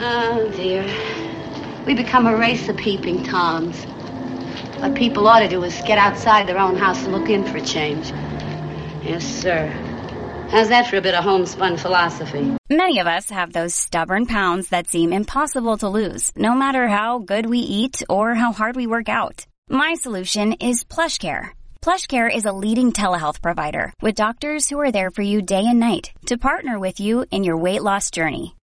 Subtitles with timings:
[0.00, 0.84] Oh, dear.
[1.84, 3.84] We become a race of peeping toms.
[4.80, 7.56] What people ought to do is get outside their own house and look in for
[7.56, 8.10] a change.
[9.02, 9.66] Yes, sir.
[10.50, 12.56] How's that for a bit of homespun philosophy?
[12.70, 17.18] Many of us have those stubborn pounds that seem impossible to lose, no matter how
[17.18, 19.46] good we eat or how hard we work out.
[19.68, 21.50] My solution is PlushCare.
[21.82, 25.80] PlushCare is a leading telehealth provider with doctors who are there for you day and
[25.80, 28.54] night to partner with you in your weight loss journey.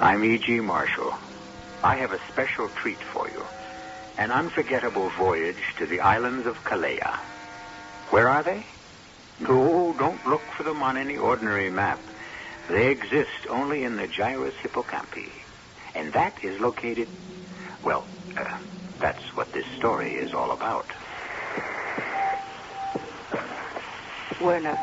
[0.00, 0.60] I'm E.G.
[0.60, 1.12] Marshall.
[1.82, 3.44] I have a special treat for you.
[4.16, 7.18] An unforgettable voyage to the islands of Kalea.
[8.10, 8.64] Where are they?
[9.40, 12.00] No, don't look for them on any ordinary map.
[12.70, 15.30] They exist only in the gyrus hippocampi.
[15.94, 17.08] And that is located,
[17.84, 18.04] well,
[18.36, 18.44] uh,
[19.00, 20.86] that's what this story is all about.
[24.40, 24.78] Werner,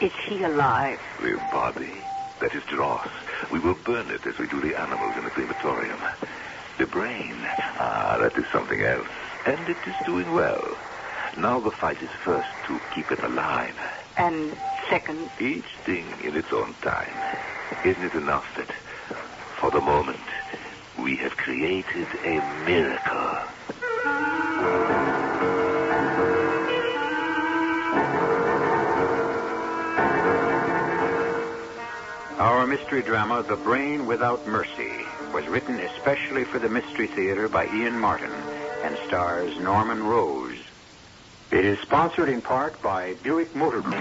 [0.00, 0.98] is he alive?
[1.20, 1.92] The body,
[2.40, 3.08] that is dross.
[3.52, 5.98] We will burn it as we do the animals in the crematorium.
[6.78, 7.36] The brain,
[7.78, 9.08] ah, that is something else.
[9.46, 10.76] And it is doing well.
[11.36, 13.76] Now the fight is first to keep it alive.
[14.16, 14.56] And
[14.88, 17.12] second, Each thing in its own time.
[17.84, 18.70] Isn't it enough that,
[19.60, 20.18] for the moment,
[20.98, 23.29] we have created a miracle?
[32.70, 34.92] Mystery drama, The Brain Without Mercy,
[35.34, 38.30] was written especially for the Mystery Theater by Ian Martin
[38.84, 40.56] and stars Norman Rose.
[41.50, 43.94] It is sponsored in part by Buick Motor Group.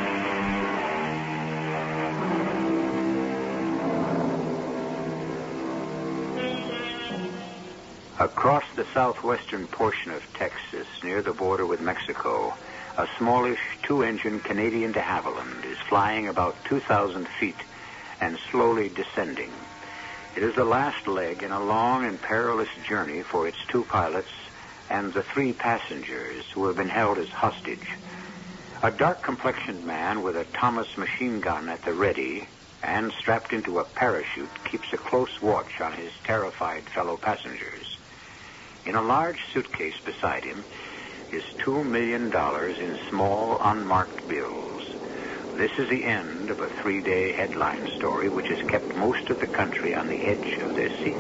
[8.19, 12.53] Across the southwestern portion of Texas, near the border with Mexico,
[12.99, 17.55] a smallish two-engine Canadian de Havilland is flying about 2,000 feet
[18.21, 19.51] and slowly descending.
[20.35, 24.29] It is the last leg in a long and perilous journey for its two pilots
[24.89, 27.87] and the three passengers who have been held as hostage.
[28.81, 32.47] A dark-complexioned man with a Thompson machine gun at the ready
[32.81, 37.97] and strapped into a parachute keeps a close watch on his terrified fellow passengers.
[38.85, 40.63] In a large suitcase beside him
[41.31, 44.78] is two million dollars in small, unmarked bills.
[45.59, 49.45] This is the end of a three-day headline story which has kept most of the
[49.45, 51.17] country on the edge of their seats.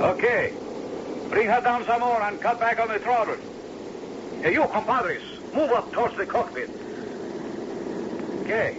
[0.00, 0.54] Okay.
[1.28, 3.36] Bring her down some more and cut back on the throttle.
[4.40, 5.22] Hey, you, compadres,
[5.54, 6.70] move up towards the cockpit.
[8.40, 8.78] Okay.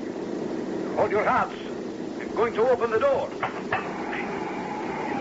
[0.96, 1.54] Hold your hats.
[2.20, 3.30] I'm going to open the door.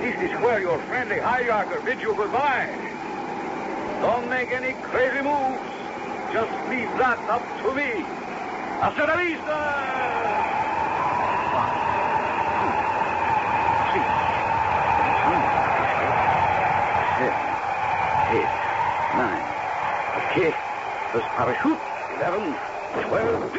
[0.01, 2.73] This is where your friendly hijacker bids you goodbye.
[4.01, 5.61] Don't make any crazy moves.
[6.33, 8.07] Just leave that up to me.
[8.85, 9.57] Hasta la vista!
[18.29, 18.55] Eight,
[19.15, 19.55] nine.
[20.17, 20.53] Okay.
[21.15, 21.81] There's parachute.
[22.11, 22.61] Eleven,
[23.09, 23.59] twelve.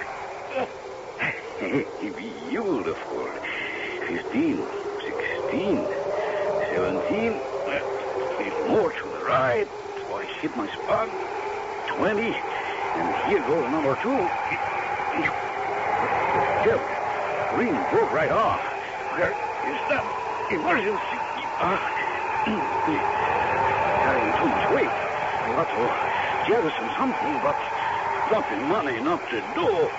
[2.51, 3.25] Beautiful.
[4.07, 4.57] Fifteen,
[5.01, 5.87] sixteen,
[6.69, 7.41] seventeen.
[8.37, 9.67] Little more to the right.
[10.11, 11.09] Oh, I hit my spot.
[11.87, 12.35] Twenty.
[12.95, 14.29] And here goes number two.
[16.61, 16.81] Still,
[17.55, 18.59] green broke right off.
[19.15, 20.03] There is that
[20.51, 20.99] emergency.
[21.59, 21.77] Uh,
[24.03, 24.91] carrying too much weight.
[24.91, 27.55] I ought to jettison something, but
[28.31, 29.89] nothing money enough to do.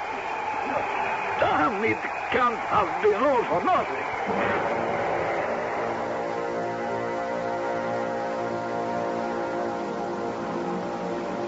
[1.40, 1.98] Damn, it
[2.30, 4.65] can't have been all for nothing.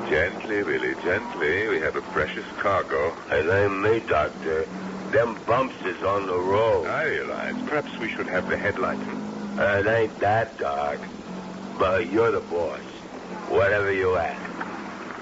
[0.08, 1.68] Gently, Billy, gently.
[1.68, 3.14] We have a precious cargo.
[3.30, 4.64] It ain't me, Doctor.
[5.12, 6.86] Them bumps is on the road.
[6.86, 7.54] I realize.
[7.66, 8.98] Perhaps we should have the headlight.
[9.58, 10.98] It ain't that, Doc.
[11.78, 12.80] But you're the boss.
[13.50, 14.40] Whatever you ask.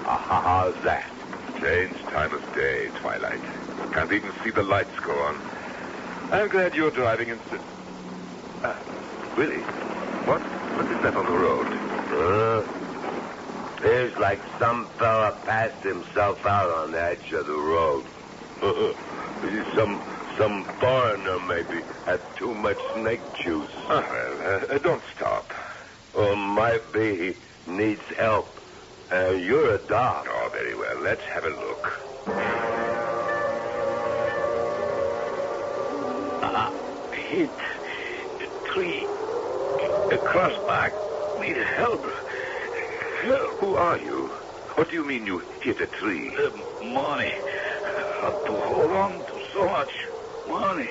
[0.07, 1.11] Uh, how's that?
[1.57, 3.41] Strange time of day, twilight.
[3.91, 5.37] Can't even see the lights go on.
[6.31, 7.59] I'm glad you're driving instead.
[8.63, 8.73] Uh,
[9.35, 9.63] Willie,
[10.23, 10.41] what?
[10.41, 11.67] What is that on the road?
[11.67, 12.86] Uh,
[13.77, 18.05] Appears like some fella passed himself out on the edge of the road.
[19.75, 20.01] some
[20.37, 23.69] some foreigner maybe had too much snake juice.
[23.89, 25.51] Ah, well, uh, uh, don't stop.
[26.15, 27.35] Well, might be
[27.67, 28.47] he needs help.
[29.11, 30.25] Uh, you're a doc.
[30.27, 30.99] Oh, very well.
[31.03, 31.91] Let's have a look.
[36.41, 36.71] Uh,
[37.29, 37.49] hit
[38.41, 39.07] a tree.
[40.11, 40.93] A crossback.
[41.39, 42.03] Need help.
[43.59, 44.31] Who are you?
[44.75, 46.35] What do you mean you hit a tree?
[46.37, 47.33] Uh, money.
[48.21, 49.89] Have to hold on to so much
[50.47, 50.89] money.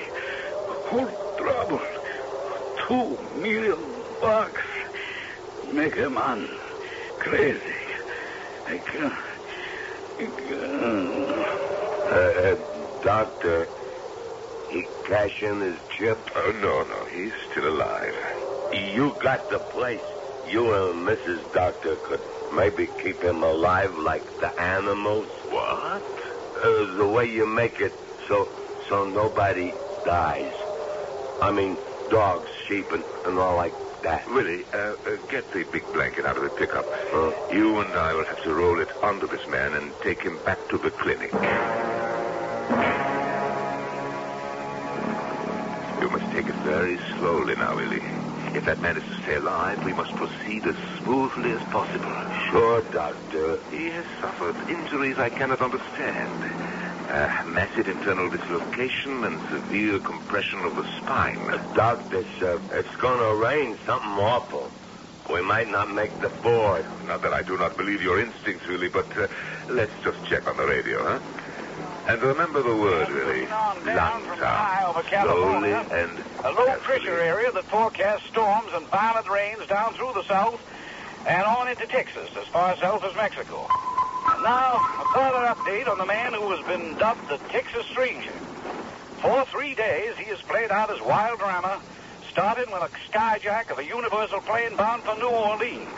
[0.67, 1.79] Whole trouble.
[2.87, 4.61] Two million bucks.
[5.73, 6.47] Make a man
[7.19, 7.59] crazy.
[8.65, 9.13] I can't.
[10.19, 11.45] I can't.
[12.11, 12.55] Uh, uh,
[13.03, 13.69] doctor,
[14.69, 16.29] he cash in his chip?
[16.35, 17.05] Oh, no, no.
[17.11, 18.13] He's still alive.
[18.71, 20.01] You got the place.
[20.49, 21.53] You and Mrs.
[21.53, 22.21] Doctor could
[22.53, 25.27] maybe keep him alive like the animals.
[25.49, 26.01] What?
[26.63, 27.91] Uh, the way you make it
[28.29, 28.47] so
[28.89, 29.73] so nobody
[30.05, 30.53] dies.
[31.41, 31.77] I mean,
[32.09, 33.73] dogs, sheep, and, and all like
[34.03, 34.25] that.
[34.29, 34.95] Willie, uh, uh,
[35.29, 36.85] get the big blanket out of the pickup.
[37.13, 37.31] Uh.
[37.51, 40.59] You and I will have to roll it onto this man and take him back
[40.69, 41.31] to the clinic.
[46.01, 48.16] You must take it very slowly now, Willie.
[48.57, 52.11] If that man is to stay alive, we must proceed as smoothly as possible.
[52.49, 53.61] Sure, Doctor.
[53.69, 56.41] He has suffered injuries I cannot understand.
[57.07, 61.37] Uh, massive internal dislocation and severe compression of the spine.
[61.75, 64.71] Doctor, sir, it's going to rain something awful.
[65.31, 66.83] We might not make the ford.
[67.05, 69.27] Not that I do not believe your instincts, really, but uh,
[69.69, 71.19] let's just check on the radio, huh?
[72.07, 73.45] And remember the word, really.
[73.47, 78.87] On down from high over Slowly and A low pressure area that forecasts storms and
[78.87, 80.57] violent rains down through the south
[81.27, 83.67] and on into Texas as far south as Mexico.
[84.31, 88.31] And now, a further update on the man who has been dubbed the Texas Stranger.
[89.19, 91.81] For three days, he has played out his wild drama,
[92.31, 95.89] starting with a skyjack of a Universal plane bound for New Orleans.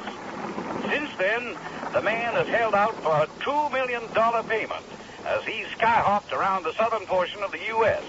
[0.90, 1.56] Since then,
[1.94, 4.02] the man has held out for a $2 million
[4.48, 8.04] payment as he skyhopped around the southern portion of the U.S.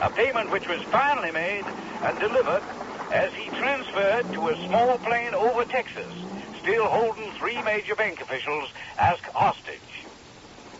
[0.00, 1.64] A payment which was finally made
[2.02, 2.62] and delivered
[3.10, 6.12] as he transferred to a small plane over Texas,
[6.60, 9.78] still holding three major bank officials as hostage.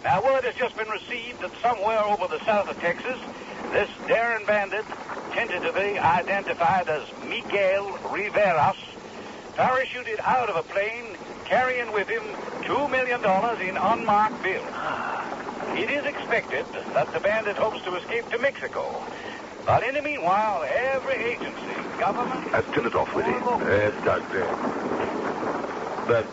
[0.02, 3.18] Now, word has just been received that somewhere over the south of Texas,
[3.70, 4.84] this daring bandit,
[5.32, 8.76] tentatively identified as Miguel Riveras,
[9.54, 12.22] parachuted out of a plane carrying with him
[12.62, 13.20] $2 million
[13.60, 14.66] in unmarked bills.
[14.70, 15.21] Ah.
[15.76, 19.02] It is expected that the bandit hopes to escape to Mexico.
[19.64, 22.50] But in the meanwhile, every agency, government...
[22.74, 23.30] Turn it off, Willie.
[23.30, 24.44] Yes, Doctor.
[26.06, 26.24] But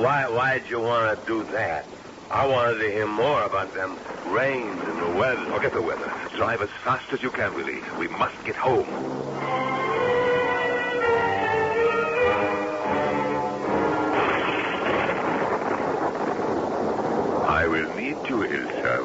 [0.00, 1.84] why why'd you want to do that?
[2.30, 3.96] I wanted to hear more about them
[4.26, 5.44] rains and the weather.
[5.52, 6.10] Forget the weather.
[6.34, 7.80] Drive as fast as you can, Willie.
[7.98, 8.86] We must get home.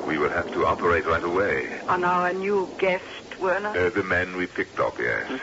[0.05, 1.67] We will have to operate right away.
[1.87, 3.03] On our new guest,
[3.39, 3.69] Werner?
[3.69, 5.39] Uh, the man we picked up, yes.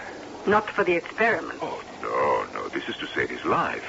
[0.47, 1.59] Not for the experiment.
[1.63, 2.69] Oh, no, no.
[2.69, 3.85] This is to save his life.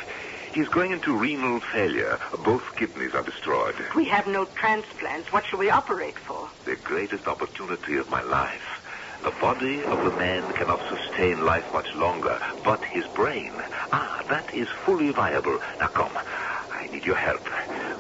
[0.53, 2.17] He's going into renal failure.
[2.45, 3.75] Both kidneys are destroyed.
[3.93, 5.33] We have no transplants.
[5.33, 6.49] What shall we operate for?
[6.65, 8.81] The greatest opportunity of my life.
[9.23, 13.51] The body of the man cannot sustain life much longer, but his brain,
[13.91, 15.59] ah, that is fully viable.
[15.79, 17.41] Now come, I need your help.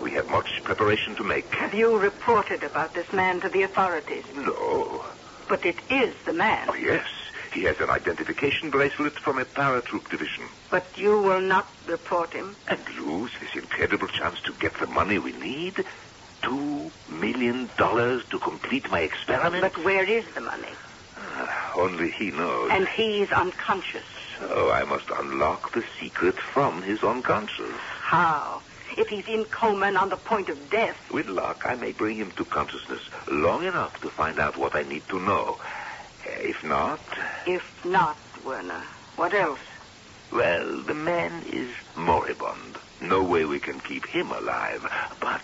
[0.05, 1.51] We have much preparation to make.
[1.55, 4.23] Have you reported about this man to the authorities?
[4.35, 5.03] No.
[5.49, 6.67] But it is the man.
[6.69, 7.07] Oh, yes.
[7.51, 10.43] He has an identification bracelet from a paratroop division.
[10.69, 12.55] But you will not report him.
[12.67, 15.83] And lose this incredible chance to get the money we need?
[16.43, 19.63] Two million dollars to complete my experiment?
[19.63, 20.75] But where is the money?
[21.17, 22.69] Ah, only he knows.
[22.71, 24.05] And he's unconscious.
[24.37, 27.73] So I must unlock the secret from his unconscious.
[28.01, 28.61] How?
[28.97, 30.95] If he's in coma and on the point of death.
[31.11, 34.83] With luck, I may bring him to consciousness long enough to find out what I
[34.83, 35.57] need to know.
[36.25, 37.01] If not,
[37.45, 38.83] If not, Werner,
[39.15, 39.59] what else?
[40.31, 42.77] well, the man is moribund.
[42.99, 44.81] No way we can keep him alive.
[45.21, 45.43] But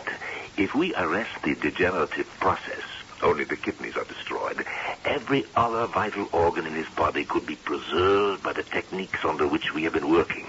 [0.58, 2.84] if we arrest the degenerative process,
[3.22, 4.65] only the kidneys are destroyed,
[5.05, 9.72] every other vital organ in his body could be preserved by the techniques under which
[9.75, 10.48] we have been working.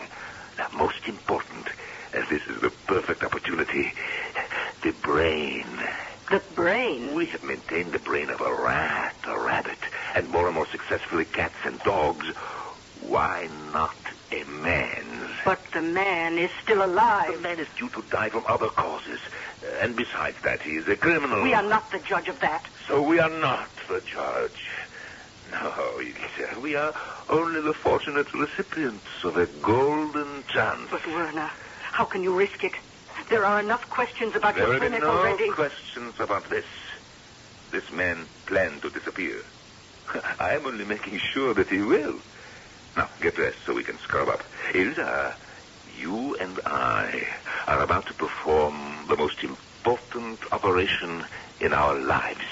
[0.58, 1.68] Now, most important,
[2.12, 3.92] as this is the perfect opportunity,
[4.82, 5.66] the brain.
[6.30, 7.14] The brain.
[7.14, 9.78] We have maintained the brain of a rat, a rabbit,
[10.14, 12.26] and more and more successfully cats and dogs.
[13.00, 13.96] Why not
[14.30, 15.30] a man's?
[15.44, 17.32] But the man is still alive.
[17.34, 19.18] The man is due to die from other causes.
[19.62, 21.42] Uh, And besides that, he is a criminal.
[21.42, 22.64] We are not the judge of that.
[22.88, 24.60] So we are not the judge.
[25.50, 26.60] No, Elisa.
[26.60, 26.94] We are
[27.28, 30.88] only the fortunate recipients of a golden chance.
[30.90, 31.50] But, Werner,
[32.02, 32.72] how can you risk it?
[33.30, 35.48] There are enough questions about There your clinic no already.
[35.54, 36.64] questions about this.
[37.70, 39.44] This man planned to disappear.
[40.40, 42.18] I am only making sure that he will.
[42.96, 44.42] Now, get dressed so we can scrub up.
[44.74, 45.36] Ilsa,
[45.96, 47.22] you and I
[47.68, 51.24] are about to perform the most important operation
[51.60, 52.42] in our lives.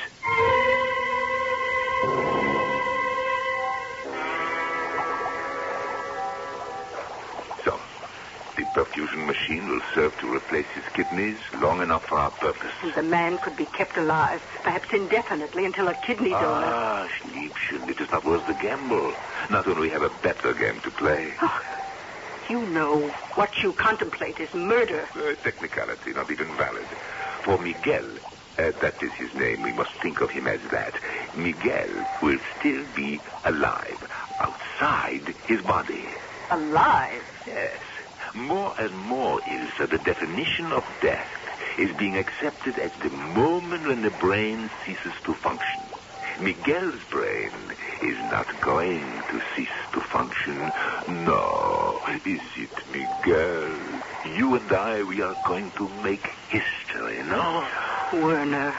[8.61, 12.73] The perfusion machine will serve to replace his kidneys long enough for our purpose.
[12.95, 16.67] The man could be kept alive, perhaps indefinitely, until a kidney donor.
[16.67, 19.15] Ah, Schliebchen, it is not worth the gamble.
[19.49, 21.33] Not when we have a better game to play.
[22.51, 25.09] You know, what you contemplate is murder.
[25.15, 26.87] Uh, technicality, not even valid.
[27.45, 28.19] For Miguel,
[28.59, 30.93] uh, that is his name, we must think of him as that.
[31.35, 31.89] Miguel
[32.21, 34.07] will still be alive
[34.39, 36.05] outside his body.
[36.51, 37.23] Alive?
[37.47, 37.79] Yes.
[38.35, 41.27] More and more, Ilsa, the definition of death
[41.79, 45.83] is being accepted as the moment when the brain ceases to function.
[46.41, 47.53] Miguel's brain
[48.03, 50.57] is not going to cease to function.
[51.09, 54.39] No, is it, Miguel?
[54.39, 57.67] You and I, we are going to make history, no?
[58.13, 58.73] Werner,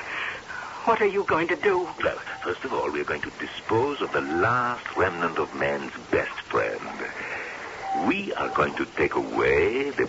[0.85, 1.87] what are you going to do?
[2.03, 5.93] Well, first of all, we are going to dispose of the last remnant of man's
[6.09, 6.30] best.
[8.11, 10.05] We are going to take away the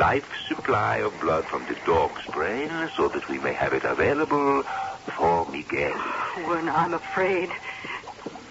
[0.00, 4.64] life supply of blood from the dog's brain so that we may have it available
[5.16, 5.94] for Miguel.
[6.48, 7.48] Werner, I'm afraid.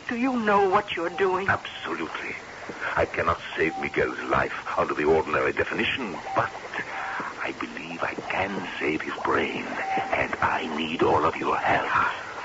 [0.07, 1.50] Do you know what you're doing?
[1.50, 2.31] Absolutely.
[2.95, 6.50] I cannot save Miguel's life under the ordinary definition, but
[7.43, 9.67] I believe I can save his brain,
[10.13, 11.89] and I need all of your help.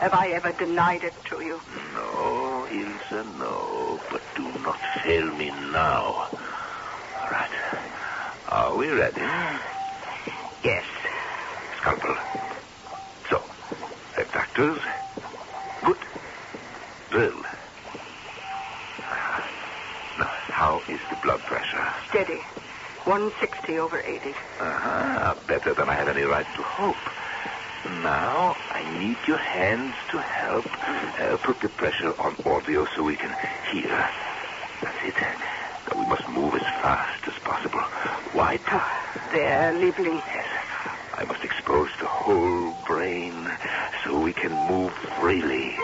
[0.00, 1.60] Have I ever denied it to you?
[1.94, 4.00] No, Ilsa, no.
[4.10, 6.28] But do not fail me now.
[8.48, 9.20] Are we ready?
[10.64, 10.84] Yes.
[11.80, 12.16] Scalpel.
[13.30, 13.42] So,
[14.32, 14.78] doctors.
[15.84, 15.98] Good.
[17.10, 17.42] Drill.
[20.18, 21.86] Now, how is the blood pressure?
[22.10, 22.40] Steady.
[23.04, 24.30] 160 over 80.
[24.60, 25.34] Uh-huh.
[25.46, 26.96] Better than I had any right to hope.
[28.02, 33.16] Now, I need your hands to help uh, put the pressure on audio so we
[33.16, 33.34] can
[33.72, 33.88] hear.
[34.82, 35.96] That's it.
[35.96, 37.80] We must move as fast as possible.
[38.38, 38.60] White.
[39.32, 40.22] There, Liebling.
[41.14, 43.48] I must expose the whole brain
[44.04, 45.74] so we can move freely.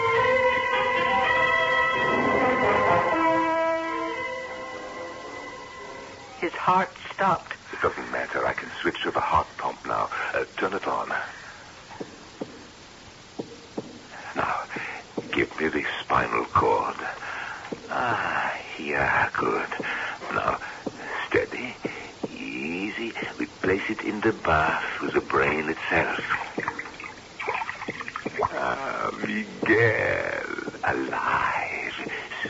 [6.41, 7.55] His heart stopped.
[7.73, 8.47] It doesn't matter.
[8.47, 10.09] I can switch to the heart pump now.
[10.33, 11.09] Uh, turn it on.
[14.37, 14.55] Now,
[15.33, 16.95] give me the spinal cord.
[17.91, 19.71] Ah, yeah, good.
[20.35, 20.59] Now,
[21.29, 21.77] steady,
[22.31, 23.13] easy.
[23.39, 26.19] We place it in the bath with the brain itself.
[28.53, 30.43] Ah, Miguel,
[30.85, 31.97] alive,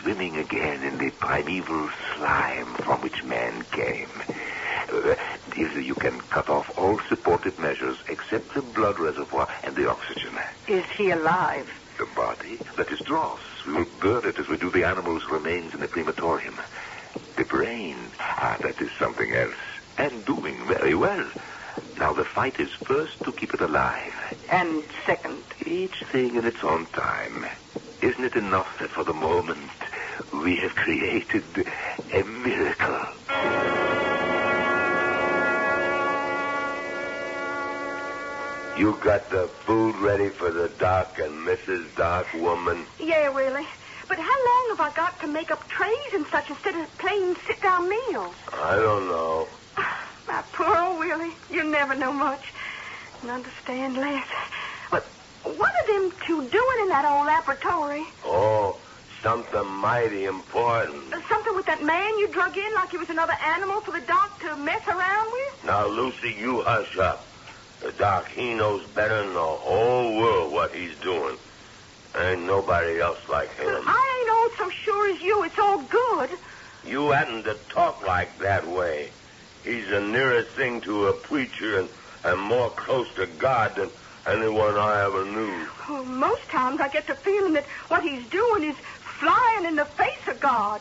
[0.00, 4.22] swimming again in the primeval slime from which man came.
[4.92, 5.14] Uh,
[5.80, 10.38] you can cut off all supportive measures except the blood reservoir and the oxygen.
[10.68, 11.66] Is he alive?
[11.98, 13.40] The body, that is dross.
[13.66, 16.58] We will burn it as we do the animal's remains in the crematorium.
[17.36, 19.54] The brain, ah, that is something else.
[19.96, 20.33] And doing
[20.84, 21.24] very well.
[21.98, 24.12] Now, the fight is first to keep it alive.
[24.50, 27.46] And second, Each thing in its own time.
[28.02, 29.70] Isn't it enough that for the moment
[30.42, 31.42] we have created
[32.12, 33.00] a miracle?
[38.76, 41.96] You got the food ready for the doc and Mrs.
[41.96, 42.84] Doc woman?
[43.00, 43.66] Yeah, Willie.
[44.06, 47.36] But how long have I got to make up trays and such instead of plain
[47.46, 48.34] sit-down meals?
[48.52, 49.48] I don't know.
[51.14, 52.42] My poor old Willie, you never know much
[53.22, 54.26] and understand less.
[54.90, 55.06] But
[55.44, 58.02] what are them two doing in that old laboratory?
[58.24, 58.78] Oh,
[59.22, 61.14] something mighty important.
[61.14, 64.04] Uh, Something with that man you drug in like he was another animal for the
[64.06, 65.64] doc to mess around with?
[65.64, 67.26] Now, Lucy, you hush up.
[67.80, 71.36] The doc, he knows better than the whole world what he's doing.
[72.16, 73.82] Ain't nobody else like him.
[73.86, 76.30] I ain't all so sure as you it's all good.
[76.86, 79.12] You hadn't to talk like that way.
[79.64, 81.88] He's the nearest thing to a preacher and,
[82.22, 83.90] and more close to God than
[84.26, 85.66] anyone I ever knew.
[85.88, 88.76] Well, most times I get the feeling that what he's doing is
[89.20, 90.80] flying in the face of God.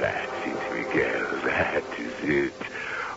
[0.00, 1.40] That's it, Miguel.
[1.44, 2.54] That is it.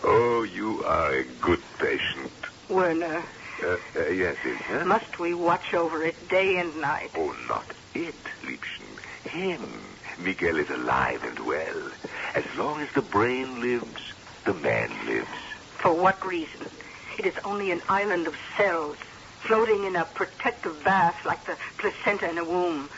[0.03, 2.31] Oh, you are a good patient.
[2.69, 3.23] Werner,
[3.63, 4.85] Uh, uh, yes, it, huh?
[4.85, 7.11] Must we watch over it day and night?
[7.17, 9.29] Oh, not it, Liebchen.
[9.29, 9.81] Him.
[10.19, 11.91] Miguel is alive and well.
[12.35, 14.01] As long as the brain lives,
[14.45, 15.27] the man lives.
[15.81, 16.67] For what reason?
[17.17, 18.97] It is only an island of cells,
[19.47, 22.89] floating in a protective bath like the placenta in a womb.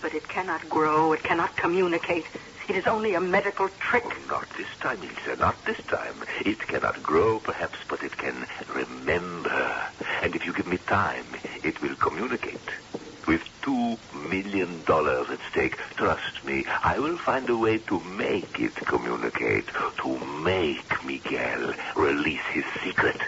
[0.00, 2.24] But it cannot grow, it cannot communicate.
[2.68, 4.04] It is only a medical trick.
[4.06, 6.24] Oh, not this time, Ilse, not this time.
[6.44, 9.82] It cannot grow, perhaps, but it can remember.
[10.22, 11.26] And if you give me time,
[11.62, 12.60] it will communicate.
[13.62, 18.74] Two million dollars at stake, trust me, I will find a way to make it
[18.74, 19.68] communicate,
[20.02, 23.20] to make Miguel release his secret.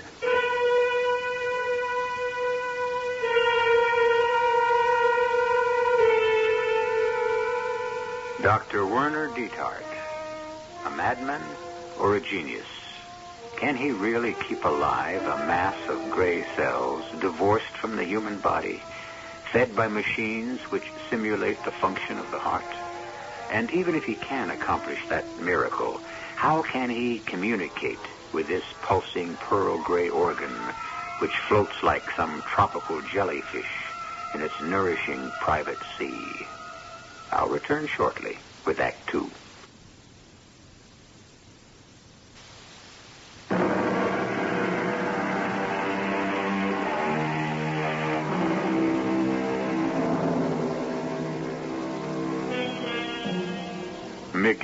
[8.42, 8.86] Dr.
[8.86, 9.84] Werner Dietart,
[10.84, 11.42] a madman
[11.98, 12.66] or a genius?
[13.56, 18.82] Can he really keep alive a mass of gray cells divorced from the human body,
[19.54, 22.64] fed by machines which simulate the function of the heart?
[23.52, 26.00] And even if he can accomplish that miracle,
[26.34, 28.00] how can he communicate
[28.32, 30.52] with this pulsing pearl gray organ
[31.20, 33.70] which floats like some tropical jellyfish
[34.34, 36.46] in its nourishing private sea?
[37.30, 39.30] I'll return shortly with Act Two.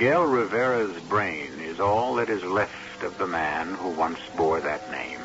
[0.01, 4.91] Miguel Rivera's brain is all that is left of the man who once bore that
[4.91, 5.21] name.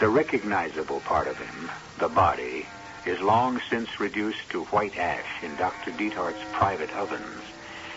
[0.00, 2.66] The recognizable part of him, the body,
[3.06, 5.92] is long since reduced to white ash in Dr.
[5.92, 7.40] Dietart's private ovens,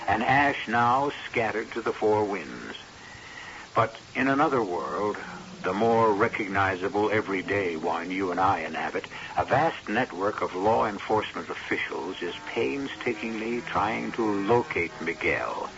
[0.08, 2.78] an ash now scattered to the four winds.
[3.76, 5.18] But in another world,
[5.64, 9.04] the more recognizable everyday one you and I inhabit,
[9.38, 15.70] a vast network of law enforcement officials is painstakingly trying to locate Miguel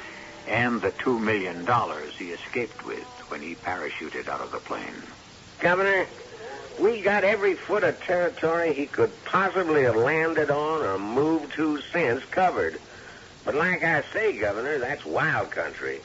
[0.47, 5.04] and the two million dollars he escaped with when he parachuted out of the plane.
[5.60, 6.06] Governor,
[6.80, 11.80] we got every foot of territory he could possibly have landed on or moved to
[11.93, 12.80] since covered.
[13.45, 16.01] But like I say, Governor, that's wild country.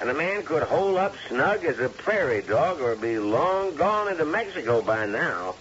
[0.00, 4.08] And a man could hole up snug as a prairie dog or be long gone
[4.08, 5.54] into Mexico by now,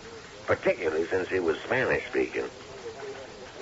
[0.46, 2.46] particularly since he was Spanish speaking.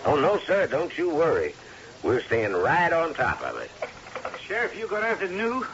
[0.05, 1.53] Oh, no, sir, don't you worry.
[2.01, 3.71] We're staying right on top of it.
[4.47, 5.65] Sheriff, you got anything new?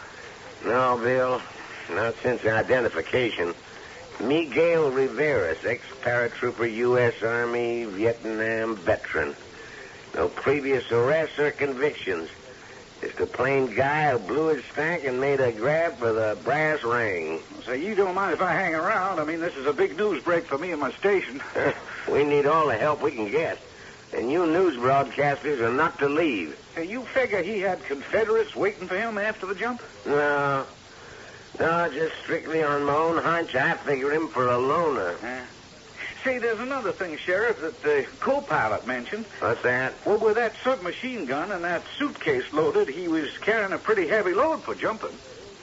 [0.64, 1.42] No, Bill,
[1.90, 3.56] not since identification.
[4.20, 7.14] Miguel Rivera's ex-paratrooper, U.S.
[7.24, 9.36] Army, Vietnam veteran.
[10.14, 12.30] No previous arrests or convictions.
[13.02, 16.84] Just a plain guy who blew his stack and made a grab for the brass
[16.84, 17.42] ring.
[17.66, 19.20] So you don't mind if I hang around?
[19.20, 21.42] I mean, this is a big news break for me and my station.
[22.12, 23.58] we need all the help we can get.
[24.14, 26.58] And you news broadcasters are not to leave.
[26.76, 29.82] Hey, you figure he had Confederates waiting for him after the jump?
[30.06, 30.66] No.
[31.60, 35.16] No, just strictly on my own hunch, I figure him for a loner.
[35.22, 35.46] Yeah.
[36.24, 39.26] See, there's another thing, Sheriff, that the co-pilot mentioned.
[39.40, 39.94] What's that?
[40.06, 44.34] Well, with that submachine gun and that suitcase loaded, he was carrying a pretty heavy
[44.34, 45.18] load for jumping.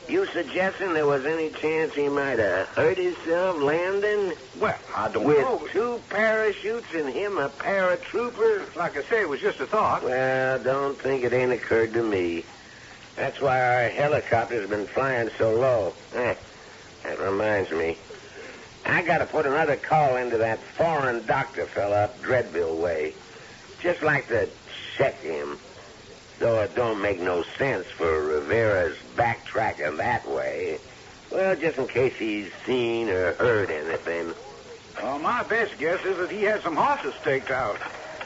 [0.08, 4.34] You suggesting there was any chance he might have hurt himself landing?
[4.60, 5.66] Well, I don't With know.
[5.72, 8.74] two parachutes and him a paratrooper?
[8.76, 10.04] Like I say, it was just a thought.
[10.04, 12.44] Well, don't think it ain't occurred to me.
[13.16, 15.94] That's why our helicopter's been flying so low.
[16.14, 16.34] Eh,
[17.02, 17.98] that reminds me.
[18.84, 23.14] I gotta put another call into that foreign doctor fella up Dreadville way.
[23.80, 24.48] Just like to
[24.96, 25.58] check him.
[26.38, 30.78] Though it don't make no sense for Rivera's backtracking that way.
[31.30, 34.34] Well, just in case he's seen or heard anything.
[35.02, 37.78] Well, my best guess is that he had some horses staked out.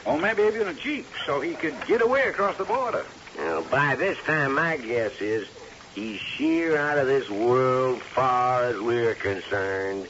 [0.05, 3.05] Or maybe even a jeep, so he could get away across the border.
[3.37, 5.47] Know, by this time, my guess is
[5.95, 10.07] he's sheer out of this world far as we're concerned.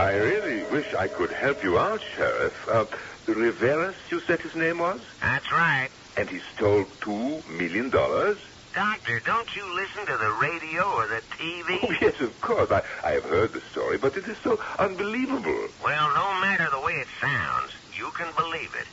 [0.00, 2.54] I really wish I could help you out, Sheriff.
[2.72, 2.86] Uh,
[3.28, 5.00] Rivera's, you said his name was?
[5.20, 5.90] That's right.
[6.16, 8.38] And he stole two million dollars?
[8.72, 11.78] Doctor, don't you listen to the radio or the TV?
[11.82, 12.70] Oh, yes, of course.
[12.70, 15.68] I, I have heard the story, but it is so unbelievable.
[15.84, 18.86] Well, no matter the way it sounds, you can believe it.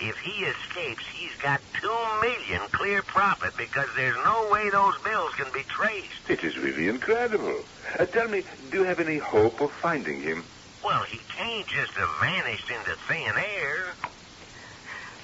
[0.00, 5.32] If he escapes, he's got two million clear profit because there's no way those bills
[5.36, 6.22] can be traced.
[6.28, 7.64] It is really incredible.
[7.98, 10.44] Uh, tell me, do you have any hope of finding him?
[10.84, 13.96] Well, he can't just have vanished into thin air.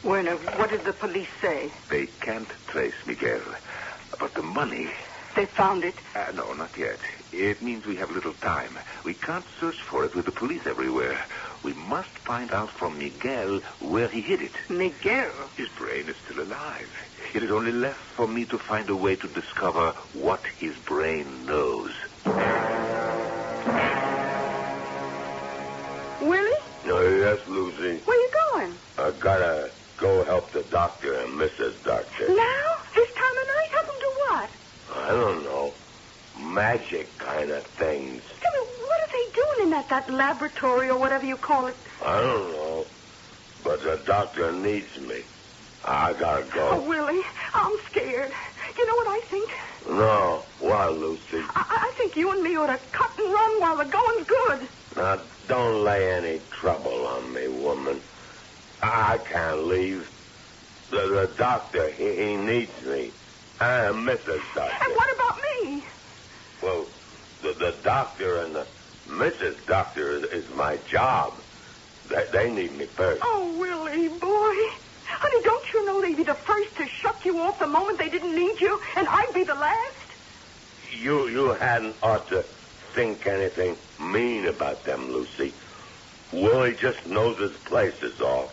[0.02, 1.72] Werner, what did the police say?
[1.90, 3.40] They can't trace Miguel.
[4.18, 4.88] But the money.
[5.36, 5.94] They found it.
[6.14, 6.98] Uh, no, not yet.
[7.36, 8.78] It means we have little time.
[9.04, 11.18] We can't search for it with the police everywhere.
[11.64, 14.52] We must find out from Miguel where he hid it.
[14.70, 15.32] Miguel.
[15.56, 16.88] His brain is still alive.
[17.34, 21.44] It is only left for me to find a way to discover what his brain
[21.44, 21.90] knows.
[26.20, 28.00] Willie, No, yes, Lucy.
[28.04, 28.78] where are you going?
[28.96, 31.82] I gotta go help the doctor and Mrs.
[31.84, 32.28] Doctor.
[32.28, 32.64] Now?
[32.94, 33.70] This time of night?
[33.72, 34.50] Help him do what?
[34.96, 35.74] I don't know.
[36.44, 38.22] Magic kind of things.
[38.40, 41.76] Tell me, what are they doing in that, that laboratory or whatever you call it?
[42.04, 42.86] I don't know.
[43.64, 45.22] But the doctor needs me.
[45.84, 46.70] I gotta go.
[46.72, 46.88] Oh.
[46.88, 48.32] Willie, I'm scared.
[48.76, 49.50] You know what I think?
[49.88, 50.42] No.
[50.60, 51.42] Why, Lucy?
[51.54, 54.68] I, I think you and me ought to cut and run while the going's good.
[54.96, 58.00] Now, don't lay any trouble on me, woman.
[58.82, 60.08] I can't leave.
[60.90, 63.10] The, the doctor, he, he needs me.
[63.60, 64.40] And Mrs.
[64.54, 64.84] Doctor.
[64.84, 65.84] And what about me?
[66.64, 66.86] Well,
[67.42, 68.66] the, the doctor and the
[69.06, 69.66] Mrs.
[69.66, 71.34] Doctor is, is my job.
[72.08, 73.20] They, they need me first.
[73.22, 74.54] Oh, Willie, boy.
[75.06, 78.08] Honey, don't you know they'd be the first to shut you off the moment they
[78.08, 80.08] didn't need you, and I'd be the last?
[81.02, 82.44] You you hadn't ought to
[82.94, 85.52] think anything mean about them, Lucy.
[86.32, 88.50] Willie just knows his place is all.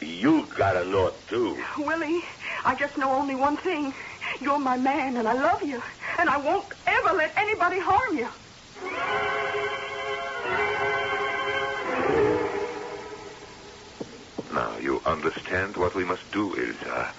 [0.00, 1.62] You gotta know it too.
[1.78, 2.20] Willie,
[2.64, 3.92] I just know only one thing.
[4.40, 5.82] You're my man, and I love you,
[6.18, 8.28] and I won't ever let anybody harm you.
[14.52, 17.12] Now, you understand what we must do, Ilsa.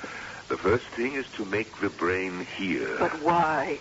[0.50, 2.98] The first thing is to make the brain hear.
[3.00, 3.80] But why?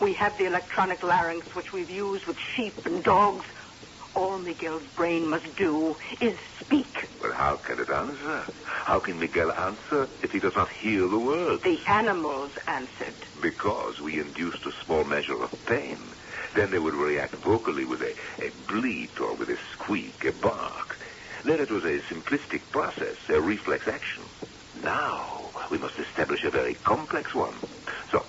[0.00, 3.44] We have the electronic larynx, which we've used with sheep and dogs.
[4.20, 6.92] All Miguel's brain must do is speak.
[7.22, 8.44] But how can it answer?
[8.84, 11.62] How can Miguel answer if he does not hear the words?
[11.64, 13.16] The animals answered.
[13.40, 16.12] Because we induced a small measure of pain.
[16.54, 18.12] Then they would react vocally with a,
[18.44, 20.88] a bleat or with a squeak, a bark.
[21.46, 24.28] Then it was a simplistic process, a reflex action.
[24.84, 27.56] Now we must establish a very complex one.
[28.12, 28.20] So,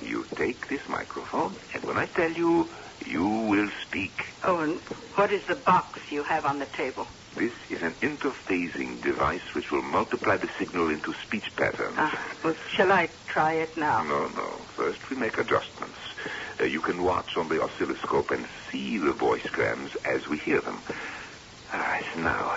[0.00, 2.70] you take this microphone, and when I tell you,
[3.06, 4.14] you will speak.
[4.46, 4.80] Oh, and
[5.16, 7.06] what is the box you have on the table?
[7.36, 11.98] This is an interphasing device which will multiply the signal into speech patterns.
[11.98, 14.02] Ah, well, shall I try it now?
[14.04, 14.66] No, no.
[14.76, 15.98] First, we make adjustments.
[16.60, 20.60] Uh, you can watch on the oscilloscope and see the voice grams as we hear
[20.62, 20.82] them.
[21.72, 22.52] All right, now.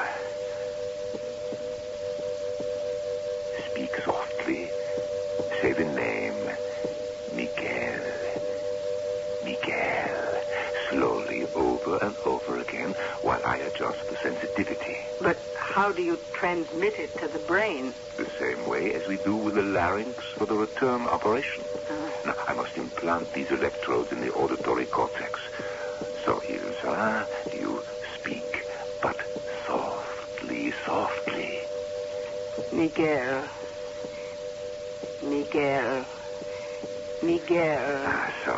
[13.78, 14.98] Adjust the sensitivity.
[15.22, 15.38] But
[15.76, 17.94] how do you transmit it to the brain?
[18.18, 21.63] The same way as we do with the larynx for the return operation.
[21.90, 25.40] Uh, Now, I must implant these electrodes in the auditory cortex.
[26.26, 27.84] So, Ilsa, you
[28.20, 28.44] speak,
[29.02, 29.16] but
[29.68, 31.50] softly, softly.
[32.72, 33.48] Miguel.
[35.22, 36.06] Miguel.
[37.22, 38.06] Miguel.
[38.08, 38.52] Ah, so,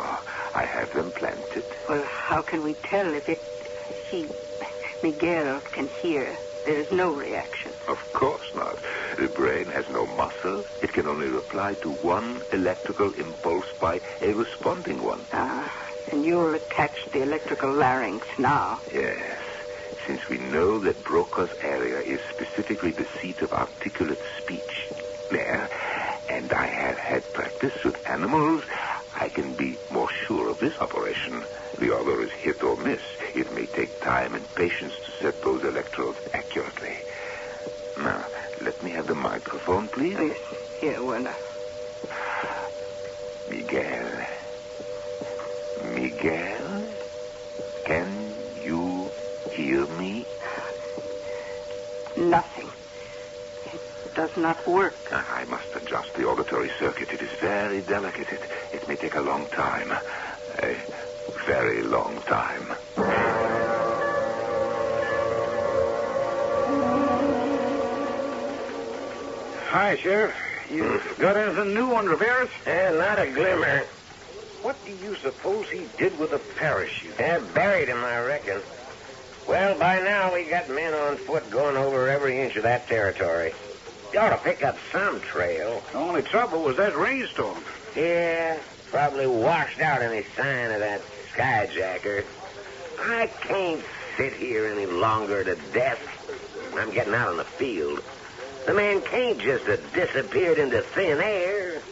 [0.54, 1.64] I have them planted.
[1.88, 3.38] Well, how can we tell if it.
[4.10, 4.28] He.
[5.02, 6.38] Miguel can hear?
[6.64, 7.72] There's no reaction.
[7.88, 8.76] Of course not.
[9.18, 10.64] The brain has no muscle.
[10.82, 15.26] It can only reply to one electrical impulse by a responding one.
[15.32, 15.72] Ah,
[16.12, 18.80] and you'll attach the electrical larynx now.
[18.92, 19.40] Yes.
[20.06, 25.00] Since we know that Broca's area is specifically the seat of articulate speech.
[25.30, 25.70] There.
[26.28, 28.62] And I have had practice with animals.
[29.14, 31.46] I can be more sure of this operation.
[31.80, 33.00] The other is hit or miss.
[33.34, 36.96] It may take time and patience to set those electrodes accurately.
[37.96, 38.26] Now,
[38.62, 40.16] let me have the microphone, please.
[40.20, 40.36] Yes,
[40.80, 41.34] here, Werner.
[43.48, 44.26] Miguel.
[45.94, 46.88] Miguel?
[47.86, 49.10] Can you
[49.56, 50.26] hear me?
[52.16, 52.70] Nothing.
[53.72, 54.94] It does not work.
[55.10, 57.08] I must adjust the auditory circuit.
[57.10, 58.28] It is very delicate.
[58.30, 58.40] It,
[58.74, 59.92] it may take a long time.
[61.50, 62.64] A very long time.
[69.66, 70.32] Hi, Sheriff.
[70.70, 72.50] You got anything new on Rivera's?
[72.66, 73.80] Eh, not a glimmer.
[74.62, 77.18] What do you suppose he did with the parachute?
[77.18, 78.60] Eh, buried him, I reckon.
[79.48, 83.52] Well, by now we got men on foot going over every inch of that territory.
[84.12, 85.82] You ought to pick up some trail.
[85.90, 87.64] The only trouble was that rainstorm.
[87.96, 88.56] Yeah,
[88.92, 91.02] probably washed out any sign of that
[91.34, 92.24] skyjacker.
[92.98, 93.82] I can't
[94.16, 96.00] sit here any longer to death.
[96.76, 98.02] I'm getting out on the field.
[98.66, 101.82] The man can't just have disappeared into thin air.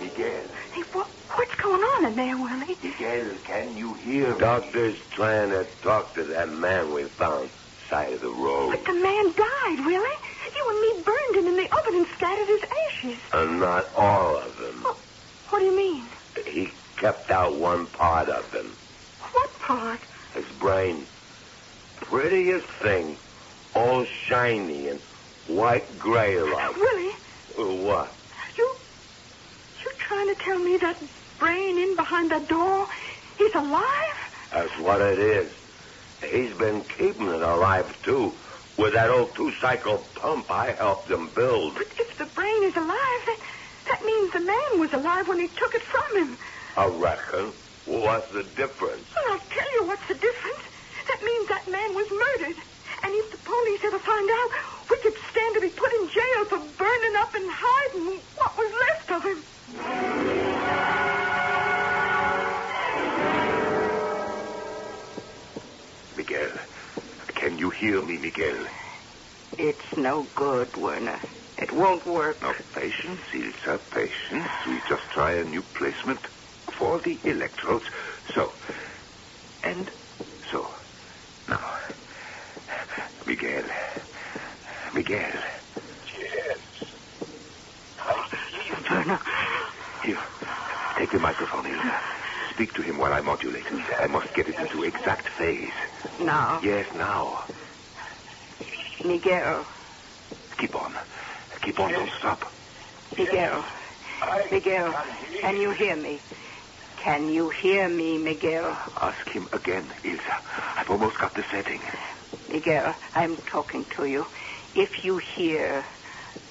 [0.00, 0.42] Miguel.
[0.72, 2.76] Hey, what, what's going on in there, Willie?
[2.82, 4.38] Miguel, can you hear me?
[4.38, 7.50] Doctor's trying to talk to that man we found
[7.90, 8.70] side of the road.
[8.70, 10.18] But the man died, Willie.
[10.56, 13.18] You and me burned him in the oven and scattered his ashes.
[13.32, 14.82] And not all of them.
[14.86, 14.96] Oh,
[15.54, 16.04] what do you mean?
[16.52, 18.72] He kept out one part of him.
[19.32, 20.00] What part?
[20.34, 21.06] His brain.
[22.00, 23.16] Prettiest thing.
[23.72, 24.98] All shiny and
[25.46, 26.74] white gray like.
[26.76, 27.12] Willie,
[27.84, 28.12] What?
[28.58, 28.68] you
[29.84, 30.96] you trying to tell me that
[31.38, 32.88] brain in behind that door
[33.40, 34.18] is alive?
[34.52, 35.52] That's what it is.
[36.32, 38.32] He's been keeping it alive, too,
[38.76, 41.74] with that old two-cycle pump I helped him build.
[41.76, 43.38] But if the brain is alive, that,
[43.86, 46.38] that means the man was alive when he took it from him.
[46.76, 47.52] I reckon.
[47.84, 49.06] What's the difference?
[49.12, 50.64] Well, I'll tell you what's the difference.
[51.08, 52.56] That means that man was murdered.
[53.04, 54.50] And if the police ever find out,
[54.88, 58.72] we could stand to be put in jail for burning up and hiding what was
[58.88, 59.44] left of him.
[66.16, 66.52] Miguel,
[67.34, 68.66] can you hear me, Miguel?
[69.58, 71.20] It's no good, Werner.
[71.58, 72.38] It won't work.
[72.42, 74.50] Now, patience, Ilsa, patience.
[74.68, 76.20] We just try a new placement
[76.78, 77.84] for the electrodes.
[78.34, 78.52] So,
[79.62, 79.90] and
[80.52, 80.66] so.
[81.48, 81.60] Now,
[83.26, 83.64] Miguel,
[84.94, 85.32] Miguel,
[86.18, 86.90] Yes.
[88.90, 89.20] Werner,
[90.04, 90.22] here,
[90.98, 91.98] take the microphone, Ilsa.
[92.54, 93.64] Speak to him while I modulate.
[93.66, 95.78] I must get it into exact phase.
[96.20, 97.44] now, Yes, now.
[99.04, 99.66] Miguel,
[100.60, 100.94] Keep on.
[101.64, 102.40] Keep on, don't stop.
[103.18, 103.64] Miguel,
[104.50, 106.20] Miguel, can can you hear me?
[107.02, 108.76] Can you hear me, Miguel?
[109.00, 110.36] Ask him again, Ilsa.
[110.78, 111.80] I've almost got the setting.
[112.48, 114.24] Miguel, I'm talking to you.
[114.74, 115.84] If you hear,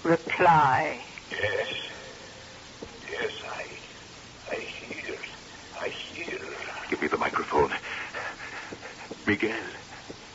[0.04, 1.00] reply.
[1.32, 1.68] Yes.
[3.12, 4.56] Yes, I.
[4.56, 5.18] I hear.
[5.82, 6.40] I hear.
[6.90, 7.72] Give me the microphone.
[9.28, 9.64] Miguel.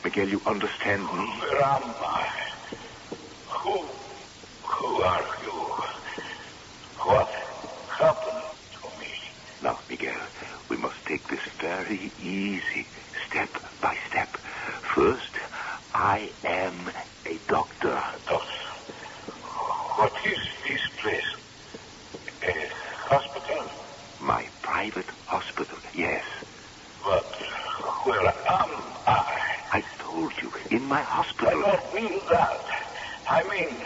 [0.04, 1.26] Miguel, you understand me?
[1.40, 2.47] Where am I?
[4.88, 5.02] Who?
[5.02, 5.52] Are you?
[7.04, 7.28] What
[8.00, 9.06] happened to me?
[9.62, 10.16] Now, Miguel,
[10.70, 12.88] we must take this very easy,
[13.28, 13.50] step
[13.82, 14.34] by step.
[14.94, 15.32] First,
[15.92, 16.90] I am
[17.26, 18.00] a doctor.
[18.26, 18.46] Doctor,
[19.98, 21.30] what is this place?
[22.48, 22.54] A
[23.10, 23.70] hospital?
[24.22, 26.24] My private hospital, yes.
[27.04, 27.34] But
[28.04, 28.70] where am
[29.06, 29.24] I?
[29.70, 31.62] I told you, in my hospital.
[31.66, 32.64] I don't mean that.
[33.28, 33.82] I mean,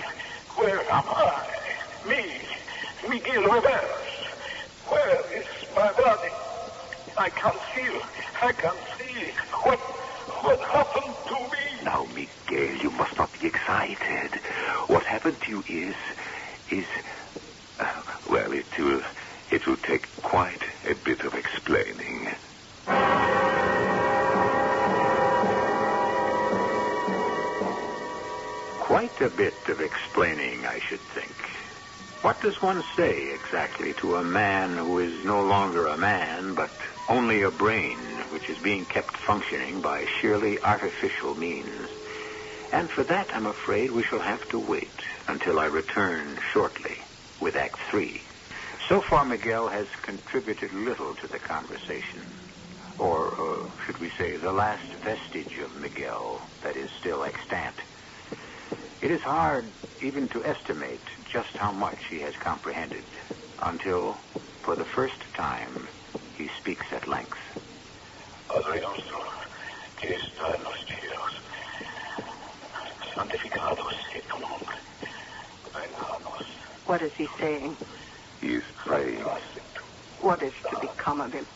[0.56, 1.46] where am I?
[2.08, 2.22] Me,
[3.08, 3.98] Miguel Rivera.
[4.88, 6.32] Where is my body?
[7.18, 8.00] I can't feel.
[8.42, 9.32] I can't see.
[9.64, 9.80] What,
[10.42, 11.84] what happened to me?
[11.84, 14.40] Now, Miguel, you must not be excited.
[14.88, 15.94] What happened to you is,
[16.72, 16.86] is,
[17.78, 19.00] uh, well, it will,
[19.50, 22.28] it will take quite a bit of explaining.
[28.92, 31.34] Quite a bit of explaining, I should think.
[32.20, 36.68] What does one say exactly to a man who is no longer a man, but
[37.08, 37.96] only a brain
[38.32, 41.88] which is being kept functioning by sheerly artificial means?
[42.70, 44.92] And for that, I'm afraid we shall have to wait
[45.26, 46.98] until I return shortly
[47.40, 48.20] with Act Three.
[48.90, 52.20] So far, Miguel has contributed little to the conversation.
[52.98, 57.76] Or uh, should we say, the last vestige of Miguel that is still extant.
[59.02, 61.00] It is hard even to estimate
[61.32, 63.04] just how much he has comprehended
[63.60, 64.16] until,
[64.64, 65.88] for the first time,
[66.38, 67.36] he speaks at length.
[68.48, 69.18] Padre nuestro,
[70.00, 71.32] que está en los cielos,
[73.16, 74.76] santificado sea tu nombre.
[75.74, 76.46] Venga a nos.
[76.86, 77.76] What is he saying?
[78.40, 79.26] He is praying.
[80.20, 81.46] What is to become of him?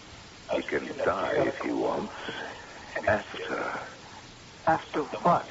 [0.53, 2.13] He can die if he wants.
[3.07, 3.81] After,
[4.67, 5.47] After what?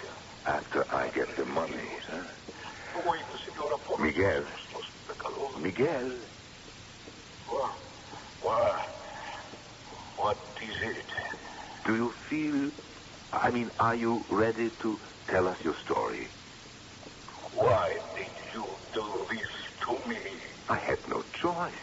[0.46, 1.90] After I get the money.
[2.10, 2.24] Huh?
[4.00, 4.44] Miguel.
[5.60, 6.12] Miguel.
[8.42, 8.86] Why?
[10.18, 11.06] What is it?
[11.86, 12.72] Do you feel,
[13.34, 16.28] I mean, are you ready to tell us your story?
[17.54, 19.52] Why did you do this
[19.88, 20.18] to me?
[20.70, 21.74] I had no choice.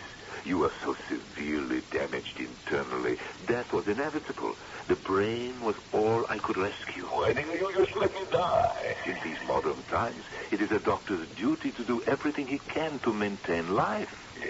[0.45, 3.17] You were so severely damaged internally.
[3.47, 4.55] Death was inevitable.
[4.89, 7.02] The brain was all I could rescue.
[7.13, 8.95] Why didn't you just let me die?
[9.07, 13.13] In these modern times, it is a doctor's duty to do everything he can to
[13.13, 14.09] maintain life.
[14.37, 14.41] Eh,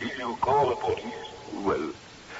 [0.00, 1.14] Did you call the police?
[1.52, 1.92] Well,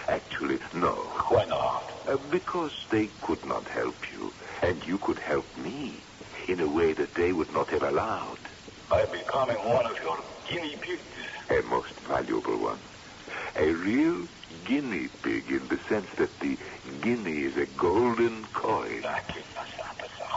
[0.09, 0.95] actually, no.
[1.29, 1.93] Why not?
[2.09, 6.05] Uh, because they could not help you, and you could help me
[6.49, 8.39] in a way that they would not have allowed.
[8.89, 10.17] By becoming one of your
[10.49, 11.03] guinea pigs.
[11.59, 12.81] A most valuable one.
[13.59, 14.29] A real
[14.65, 16.59] guinea pig in the sense that the
[17.01, 19.03] guinea is a golden coin.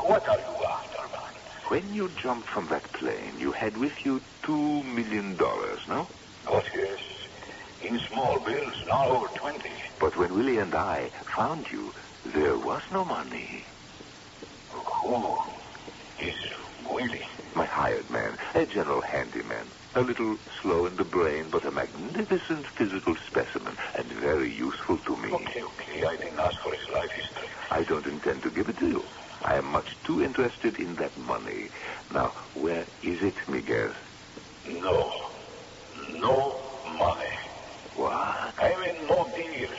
[0.06, 1.34] What are you after, man?
[1.68, 6.08] When you jumped from that plane, you had with you two million dollars, no?
[6.48, 7.00] What, yes.
[7.82, 9.70] In small bills, not over 20.
[10.00, 11.94] But when Willie and I found you,
[12.34, 13.66] there was no money.
[14.72, 15.38] Who
[16.22, 16.36] is
[16.90, 17.28] Willie?
[17.54, 19.68] My hired man, a general handyman.
[19.96, 25.18] A little slow in the brain, but a magnificent physical specimen, and very useful to
[25.18, 25.30] me.
[25.34, 26.06] Okay, okay.
[26.06, 27.50] I didn't ask for his life history.
[27.72, 29.04] I don't intend to give it to you.
[29.44, 31.70] I am much too interested in that money.
[32.14, 33.94] Now, where is it, Miguel?
[34.68, 35.12] No.
[36.12, 37.36] No money.
[37.96, 38.14] What?
[38.14, 39.70] I mean, no deal.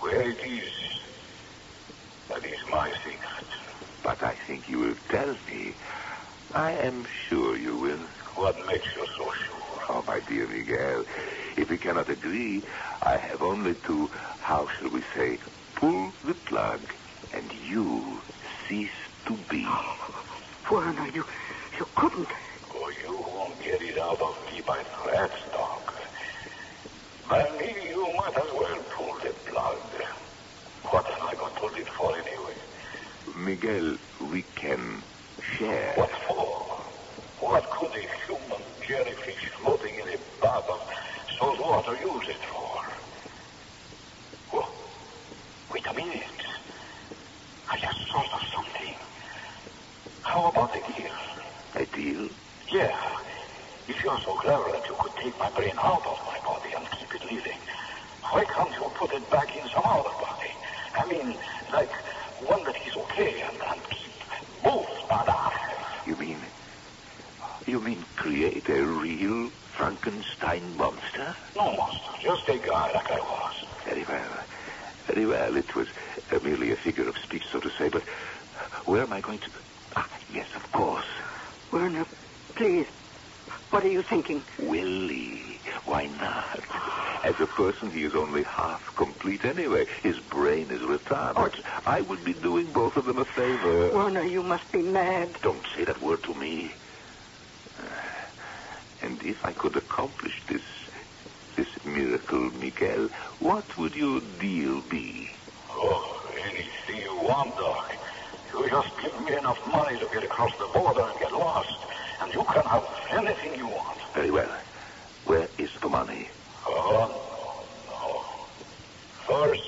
[0.00, 0.72] Where it is,
[2.28, 3.48] that is my secret.
[4.04, 5.74] But I think you will tell me.
[6.52, 7.49] I am sure.
[8.40, 9.80] What makes you so sure?
[9.90, 11.04] Oh, my dear Miguel,
[11.58, 12.62] if we cannot agree,
[13.02, 15.36] I have only to, how shall we say,
[15.78, 16.80] pull the plug,
[17.34, 18.22] and you
[18.66, 18.88] cease
[19.26, 19.68] to be.
[20.72, 21.22] Werner, you,
[21.78, 22.28] you couldn't.
[22.74, 25.92] Oh, you won't get it out of me by that stock.
[27.28, 29.80] By me, you might as well pull the plug.
[30.84, 32.56] What am I going to live for anyway?
[33.36, 33.98] Miguel,
[34.32, 35.04] we can
[35.58, 35.92] share.
[35.98, 36.60] What for?
[37.40, 38.19] What could a
[39.00, 40.80] jellyfish floating in a bath of
[41.38, 42.76] salt water use it for?
[44.52, 44.68] Oh,
[45.72, 46.22] wait a minute.
[47.70, 48.94] I just thought of something.
[50.22, 51.16] How about a deal?
[51.76, 52.28] A deal?
[52.72, 53.16] Yeah.
[53.88, 56.86] If you're so clever that you could take my brain out of my body and
[56.90, 57.60] keep it living,
[58.30, 60.52] why can't you put it back in some other body?
[60.94, 61.38] I mean,
[61.72, 61.90] like
[62.40, 64.12] one that is okay and, and keep
[64.62, 65.52] both badass.
[66.06, 66.38] You mean.
[67.66, 71.36] You mean create a real Frankenstein monster?
[71.54, 73.54] No monster, just a guy like I was.
[73.84, 74.44] Very well.
[75.06, 75.56] Very well.
[75.56, 75.86] It was
[76.32, 78.02] uh, merely a figure of speech, so to say, but
[78.86, 79.50] where am I going to.
[79.94, 81.04] Ah, yes, of course.
[81.70, 82.06] Werner,
[82.56, 82.86] please.
[83.70, 84.42] What are you thinking?
[84.58, 85.60] Willie.
[85.84, 86.60] Why not?
[87.24, 89.86] As a person, he is only half complete anyway.
[90.10, 91.54] His brain is retarded.
[91.86, 93.90] I would be doing both of them a favor.
[93.94, 95.36] Werner, you must be mad.
[95.40, 96.72] Don't say that word to me.
[97.78, 97.82] Uh,
[99.02, 100.62] And if I could accomplish this,
[101.56, 105.28] this miracle, Miguel, what would your deal be?
[105.70, 107.92] Oh, anything you want, Doc.
[108.52, 111.68] You just give me enough money to get across the border and get lost,
[112.20, 112.84] and you can have
[113.16, 113.98] anything you want.
[114.16, 114.50] Very well.
[115.24, 116.28] Where is the money?
[116.66, 117.06] Oh, no,
[117.86, 118.24] no.
[119.28, 119.62] First,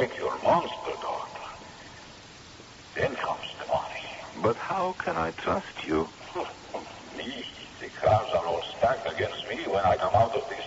[0.00, 1.46] make your monster, Doctor.
[2.96, 4.42] Then comes the money.
[4.42, 6.08] But how can I trust you?
[7.16, 7.44] me,
[7.80, 10.64] the cards are all stacked against me when I come out of this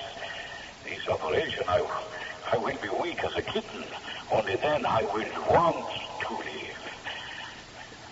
[0.85, 1.63] this operation.
[1.67, 1.79] I,
[2.53, 3.83] I will be weak as a kitten.
[4.31, 5.89] Only then I will want
[6.27, 6.83] to live.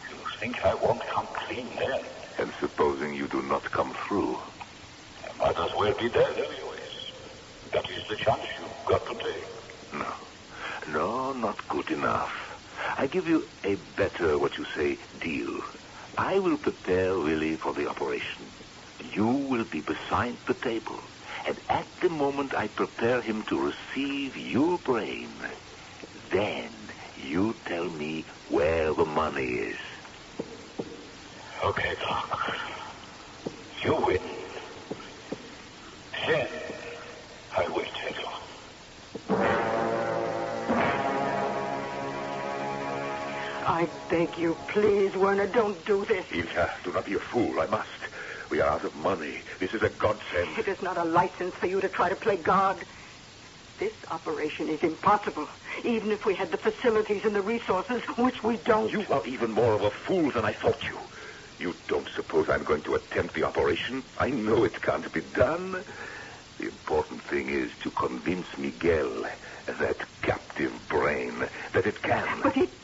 [0.09, 2.01] You think I won't come clean then?
[2.39, 4.37] And supposing you do not come through?
[4.37, 6.95] I might as well be dead anyways.
[7.73, 9.93] That is the chance you've got to take.
[9.93, 10.30] No.
[10.87, 12.31] No, not good enough.
[12.97, 15.59] I give you a better, what you say, deal.
[16.17, 18.51] I will prepare Willie for the operation.
[19.15, 20.99] You will be beside the table.
[21.47, 25.41] And at the moment I prepare him to receive your brain,
[26.31, 29.77] then you tell me where the money is.
[31.65, 32.39] Okay, Doc.
[33.83, 34.40] You win.
[44.11, 46.25] Beg you, please, Werner, don't do this.
[46.31, 47.59] Ilka, do not be a fool.
[47.61, 47.87] I must.
[48.49, 49.41] We are out of money.
[49.61, 50.57] This is a godsend.
[50.59, 52.85] It is not a license for you to try to play God.
[53.79, 55.47] This operation is impossible,
[55.85, 58.91] even if we had the facilities and the resources, which we don't.
[58.91, 60.99] You are even more of a fool than I thought you.
[61.57, 64.03] You don't suppose I'm going to attempt the operation?
[64.17, 65.85] I know it can't be done.
[66.59, 69.23] The important thing is to convince Miguel,
[69.67, 72.41] that captive brain, that it can.
[72.43, 72.80] But it,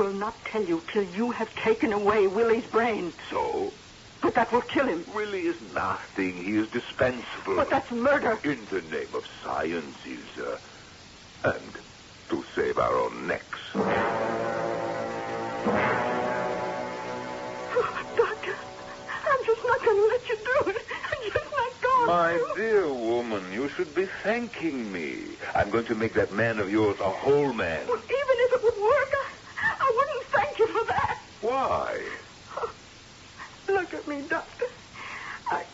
[0.00, 3.12] will not tell you till you have taken away Willie's brain.
[3.30, 3.74] So,
[4.22, 5.04] But that will kill him.
[5.14, 6.42] Willie is nothing.
[6.42, 7.56] He is dispensable.
[7.56, 8.40] But that's murder.
[8.44, 10.54] In the name of science, Ilsa.
[10.54, 10.58] Uh,
[11.52, 11.78] and
[12.30, 13.58] to save our own necks.
[17.72, 20.76] Oh, doctor, I'm just not going to let you do it.
[21.12, 22.44] I'm just not going My to.
[22.56, 25.36] dear woman, you should be thanking me.
[25.54, 27.86] I'm going to make that man of yours a whole man.
[27.86, 31.16] Well, even if it would work, I, I wouldn't thank you for that.
[31.50, 31.98] Why?
[33.68, 34.66] Look at me, Doctor.
[35.50, 35.64] I,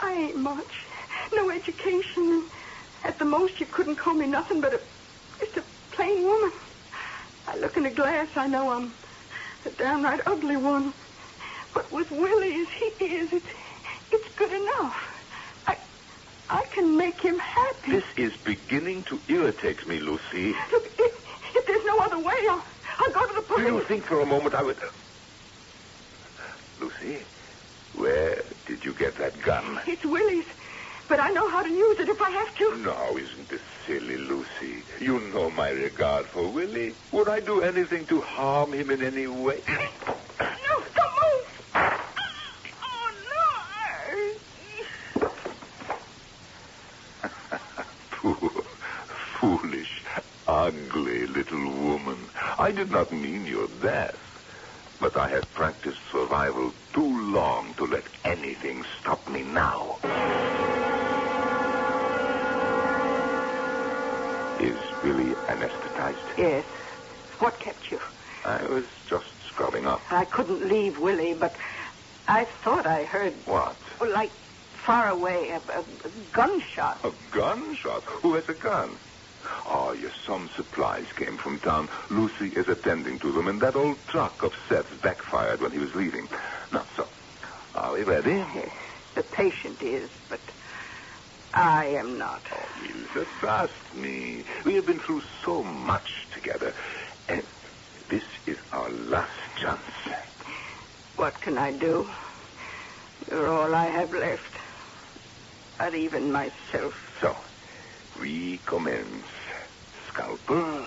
[0.00, 0.72] I ain't much.
[1.34, 2.48] No, education.
[3.04, 4.78] At the most, you couldn't call me nothing but a
[5.40, 6.52] just a plain woman.
[7.46, 8.94] I look in the glass, I know I'm
[9.66, 10.94] a downright ugly one.
[11.74, 13.46] But with Willie as he is, it's
[14.10, 14.94] it's good enough.
[15.66, 15.76] I
[16.48, 17.92] I can make him happy.
[18.00, 20.54] This is beginning to irritate me, Lucy.
[20.72, 21.12] Look, if,
[21.56, 22.64] if there's no other way, I'll,
[22.98, 24.78] I'll go to the Do you think for a moment I would.
[24.78, 24.82] Uh,
[26.80, 27.24] Lucy,
[27.92, 29.78] where did you get that gun?
[29.86, 30.44] It's Willie's,
[31.08, 32.76] but I know how to use it if I have to.
[32.82, 34.84] No, isn't this silly, Lucy?
[35.00, 36.94] You know my regard for Willie.
[37.12, 39.62] Would I do anything to harm him in any way?
[39.68, 41.46] No, don't move.
[42.82, 43.10] Oh,
[47.22, 47.30] no.
[48.22, 48.64] Poor,
[49.40, 49.92] foolish,
[50.46, 51.93] ugly little woman.
[52.64, 54.16] I did not mean your death.
[54.98, 59.98] But I have practiced survival too long to let anything stop me now.
[64.60, 66.38] Is Billy anesthetized?
[66.38, 66.64] Yes.
[67.38, 67.98] What kept you?
[68.46, 70.00] I was just scrubbing up.
[70.10, 71.54] I couldn't leave Willie, but
[72.28, 73.76] I thought I heard, What?
[74.00, 74.32] Oh, like,
[74.86, 77.04] far away, a, a, a gunshot.
[77.04, 78.04] A gunshot?
[78.22, 78.96] Who has a gun?
[79.66, 81.88] Oh, yes, some supplies came from town.
[82.10, 85.90] Lucy is attending to them, and that old truck of Seth's backfired when he was
[85.94, 86.28] leaving.
[86.72, 87.08] Now, so,
[87.74, 88.30] are we ready?
[88.54, 88.68] Yes,
[89.16, 90.40] the patient is, but
[91.52, 92.42] I am not.
[92.52, 92.66] Oh,
[93.16, 94.44] Ilse, trust me.
[94.64, 96.74] We have been through so much together.
[97.28, 97.42] And
[98.10, 99.30] this is our last
[99.60, 99.80] chance.
[101.16, 102.08] What can I do?
[103.30, 104.42] You're all I have left.
[105.78, 106.94] Not even myself.
[107.20, 107.36] So,
[108.16, 109.26] recommence.
[110.08, 110.86] Scalpel.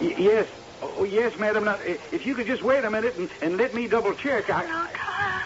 [0.00, 0.46] Y- yes.
[0.82, 1.64] Oh, yes, madam.
[1.64, 4.50] Now, if you could just wait a minute and, and let me double check.
[4.50, 4.62] I...
[4.62, 5.42] No, Tom.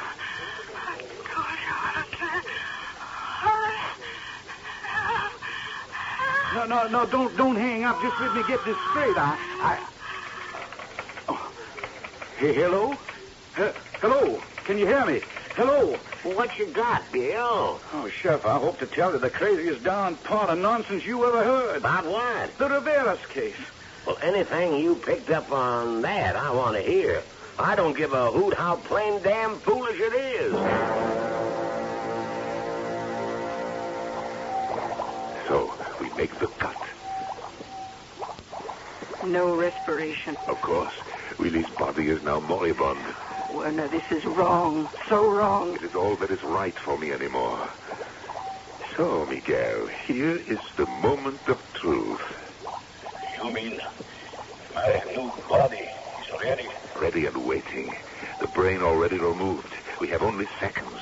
[0.75, 2.47] I told you I can't.
[6.55, 8.01] No, no, no, don't don't hang up.
[8.01, 9.17] Just let me get this straight.
[9.19, 9.89] I, I.
[11.29, 11.53] Oh.
[12.39, 12.95] Hey, hello?
[13.59, 14.41] Uh, hello?
[14.67, 15.21] Can you hear me?
[15.57, 15.95] Hello?
[16.35, 17.81] What you got, Bill?
[17.93, 21.45] Oh, Chef, I hope to tell you the craziest darn pot of nonsense you ever
[21.45, 21.77] heard.
[21.77, 22.59] About what?
[22.59, 23.55] The Riveras case.
[24.05, 27.23] Well, anything you picked up on that, I want to hear.
[27.61, 30.53] I don't give a hoot how plain damn foolish it is.
[35.47, 36.77] So, we make the cut.
[39.25, 40.37] No respiration.
[40.49, 40.93] Of course,
[41.39, 42.99] Willie's body is now moribund.
[43.57, 44.89] Werner, this is wrong.
[45.09, 45.75] So wrong.
[45.77, 47.69] It is all that is right for me anymore.
[48.97, 52.21] So, Miguel, here is the moment of truth.
[53.43, 53.79] You mean
[54.75, 55.77] my new body
[56.21, 56.69] is ready?
[57.01, 57.95] Ready and waiting.
[58.41, 59.69] The brain already removed.
[60.01, 60.99] We have only seconds.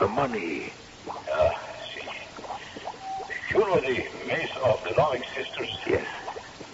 [0.00, 0.72] The money.
[1.32, 1.50] Ah,
[1.94, 3.56] see.
[3.56, 5.70] You know the mesa of the Loving Sisters?
[5.88, 6.06] Yes,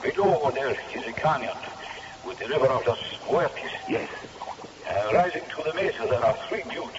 [0.03, 1.57] Below over there is a canyon
[2.25, 2.99] with the river of los
[3.29, 3.71] Muertes.
[3.89, 4.09] yes.
[5.13, 6.99] Rising to the mesa, there are three buttes.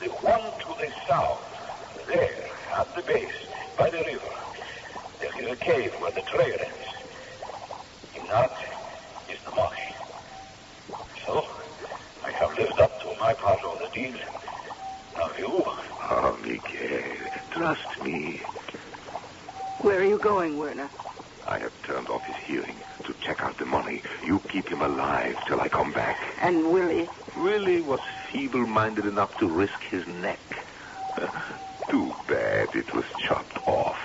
[0.00, 1.42] The one to the south,
[2.06, 3.32] there, at the base,
[3.78, 4.32] by the river,
[5.20, 6.88] there is a cave where the trail ends.
[8.14, 8.52] In that
[9.30, 9.94] is the money.
[11.26, 11.46] So,
[12.24, 14.18] I have lived up to my part of the deal.
[15.16, 15.62] Now you,
[16.10, 18.42] Oh, Miguel, trust me.
[19.80, 20.90] Where are you going, Werner?
[21.46, 24.02] I have turned off his hearing to check out the money.
[24.24, 26.18] You keep him alive till I come back.
[26.40, 27.08] And Willie?
[27.36, 28.00] Willie was
[28.32, 30.38] feeble-minded enough to risk his neck.
[31.90, 33.98] Too bad it was chopped off.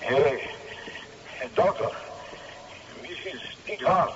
[0.00, 0.48] Hey,
[1.54, 1.90] doctor,
[3.02, 3.40] Mrs.
[3.66, 4.14] Neidhart,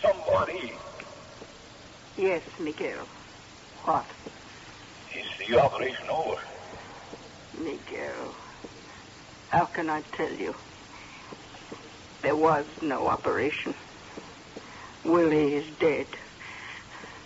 [0.00, 0.72] somebody
[2.16, 3.06] Yes, Miguel.
[3.84, 4.06] What?
[5.14, 6.40] is the operation over.
[7.58, 8.34] Miguel.
[9.50, 10.54] How can I tell you?
[12.22, 13.74] There was no operation.
[15.06, 16.06] Willie is dead.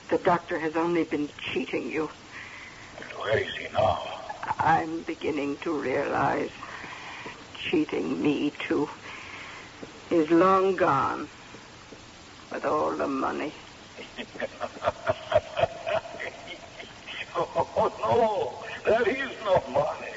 [0.09, 2.09] The doctor has only been cheating you.
[2.97, 3.99] But Where is he now?
[4.61, 6.51] I'm beginning to realize
[7.69, 8.89] cheating me, too.
[10.09, 11.29] He's long gone
[12.53, 13.53] with all the money.
[17.37, 20.10] oh, no, there is no money.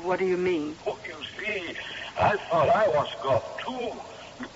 [0.00, 0.74] What, do you mean?
[0.86, 1.76] Oh, you see,
[2.16, 3.92] I thought I was got two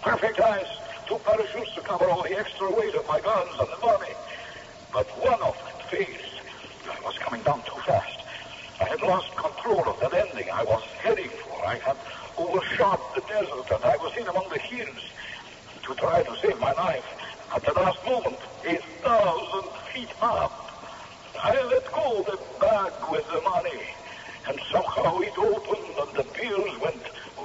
[0.03, 0.67] perfect eyes,
[1.07, 4.15] two parachutes to cover all the extra weight of my guns and the money.
[4.95, 6.21] But one of them failed.
[6.91, 8.19] I was coming down too fast.
[8.81, 11.67] I had lost control of the landing I was heading for.
[11.67, 11.99] I had
[12.39, 15.03] who was shot in the desert, and I was in among the hills
[15.83, 17.05] to try to save my life.
[17.55, 20.53] At the last moment, a thousand feet up,
[21.45, 23.85] I let go the bag with the money,
[24.49, 27.03] and somehow it opened and the bills went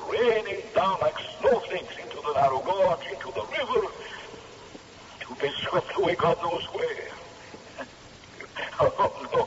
[0.10, 3.88] raining down like snowflakes into the narrow gorge, into the river,
[5.22, 7.08] to be swept away God knows where.
[8.80, 9.46] Oh, no.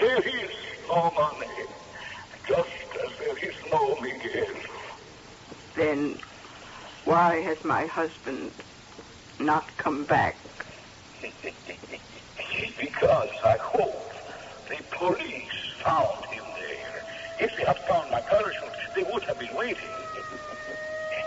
[0.00, 0.50] There is
[0.88, 1.66] no money,
[2.48, 2.70] just
[3.04, 4.54] as there is no Miguel.
[5.74, 6.18] Then
[7.04, 8.52] why has my husband
[9.38, 10.36] not come back?
[12.80, 14.12] because I hope
[14.68, 15.52] the police
[15.84, 16.31] found.
[17.42, 19.90] If they had found my parachute, they would have been waiting.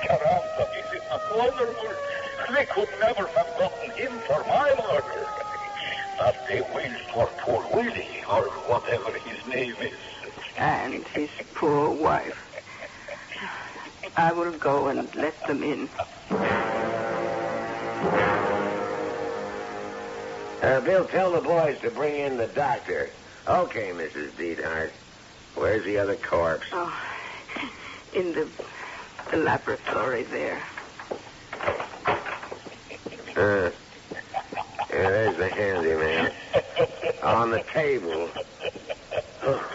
[0.07, 1.93] Caramba, is it not wonderful?
[2.53, 5.27] They could never have gotten him for my murder.
[6.17, 9.99] But they will for poor Willie, or whatever his name is.
[10.55, 12.37] And his poor wife.
[14.15, 15.89] I will go and let them in.
[20.61, 23.11] Uh, Bill, tell the boys to bring in the doctor.
[23.49, 24.37] Okay, Mrs.
[24.37, 24.93] Deedhart.
[25.55, 26.67] Where's the other corpse?
[26.71, 26.93] Oh,
[28.13, 28.47] in the,
[29.31, 30.61] the laboratory there.
[33.37, 33.69] Uh,
[34.91, 36.31] yeah, there's the handyman.
[37.23, 38.29] On the table.
[39.43, 39.71] Oh.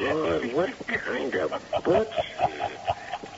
[0.00, 1.52] Lord, what kind of
[1.84, 2.12] butch?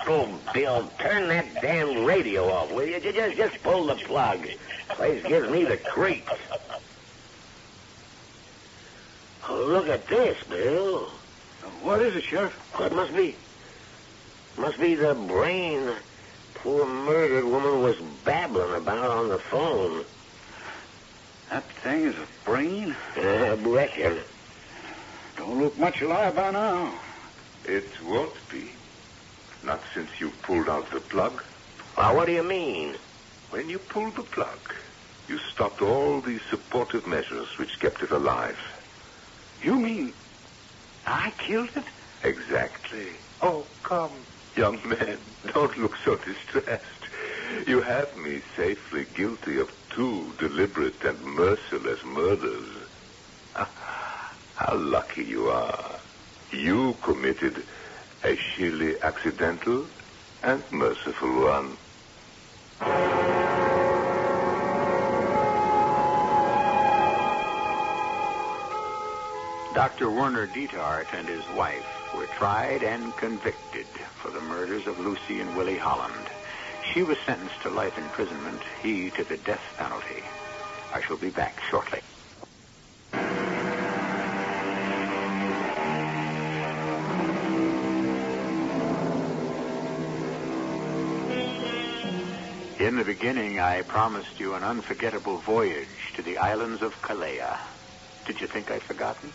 [0.07, 3.00] Oh, Bill, turn that damn radio off, will you?
[3.00, 4.46] Ju- Just, just pull the plug.
[4.90, 6.30] Place gives me the creeps.
[9.48, 11.08] Oh, Oh, look at this, Bill.
[11.82, 12.52] What is it, Sheriff?
[12.74, 13.36] What must be?
[14.58, 15.94] Must be the brain the
[16.54, 20.04] poor murdered woman was babbling about on the phone.
[21.50, 22.96] That thing is a brain?
[23.16, 24.18] I reckon.
[25.36, 26.92] Don't look much alive by now.
[27.64, 28.72] It won't be.
[29.62, 31.40] Not since you pulled out the plug.
[31.96, 32.96] Well, what do you mean?
[33.50, 34.74] When you pulled the plug,
[35.28, 38.58] you stopped all the supportive measures which kept it alive.
[39.62, 40.14] You mean
[41.06, 41.84] I killed it?
[42.24, 43.12] Exactly.
[43.40, 45.20] Oh, come, young man,
[45.54, 47.04] don't look so distressed.
[47.66, 52.86] You have me safely guilty of two deliberate and merciless murders.
[53.56, 53.70] Ah,
[54.54, 55.98] How lucky you are.
[56.52, 57.64] You committed
[58.22, 59.88] a sheerly accidental
[60.42, 61.78] and merciful one.
[69.74, 70.10] Dr.
[70.10, 73.86] Werner Dietart and his wife were tried and convicted
[74.20, 76.26] for the murders of Lucy and Willie Holland.
[76.92, 80.22] She was sentenced to life imprisonment, he to the death penalty.
[80.92, 82.00] I shall be back shortly.
[92.78, 97.58] In the beginning, I promised you an unforgettable voyage to the islands of Kalea.
[98.26, 99.32] Did you think I'd forgotten?